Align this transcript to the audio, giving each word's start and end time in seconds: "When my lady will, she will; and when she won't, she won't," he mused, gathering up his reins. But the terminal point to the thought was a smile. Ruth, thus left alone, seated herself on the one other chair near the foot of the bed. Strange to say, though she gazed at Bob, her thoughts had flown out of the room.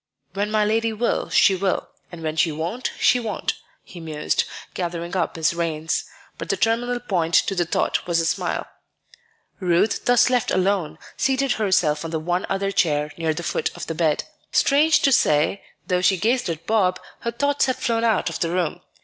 "When 0.33 0.49
my 0.49 0.65
lady 0.65 0.91
will, 0.93 1.29
she 1.29 1.53
will; 1.55 1.87
and 2.11 2.23
when 2.23 2.35
she 2.35 2.51
won't, 2.51 2.89
she 2.99 3.19
won't," 3.19 3.53
he 3.83 3.99
mused, 3.99 4.45
gathering 4.73 5.15
up 5.15 5.35
his 5.35 5.53
reins. 5.53 6.05
But 6.39 6.49
the 6.49 6.57
terminal 6.57 6.99
point 6.99 7.35
to 7.35 7.53
the 7.53 7.65
thought 7.67 8.07
was 8.07 8.19
a 8.19 8.25
smile. 8.25 8.65
Ruth, 9.59 10.05
thus 10.05 10.31
left 10.31 10.49
alone, 10.49 10.97
seated 11.17 11.51
herself 11.51 12.03
on 12.03 12.09
the 12.09 12.19
one 12.19 12.47
other 12.49 12.71
chair 12.71 13.11
near 13.15 13.35
the 13.35 13.43
foot 13.43 13.69
of 13.75 13.85
the 13.85 13.93
bed. 13.93 14.23
Strange 14.51 15.01
to 15.03 15.11
say, 15.11 15.61
though 15.85 16.01
she 16.01 16.17
gazed 16.17 16.49
at 16.49 16.65
Bob, 16.65 16.99
her 17.19 17.31
thoughts 17.31 17.67
had 17.67 17.75
flown 17.75 18.03
out 18.03 18.27
of 18.27 18.39
the 18.39 18.49
room. 18.49 18.81